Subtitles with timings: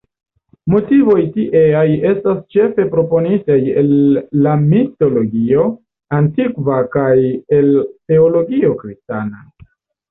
[0.73, 3.93] Motivoj tieaj estas ĉefe prenitaj el
[4.47, 5.69] la mitologio
[6.23, 7.15] antikva kaj
[7.61, 7.73] el
[8.13, 9.49] teologio kristana.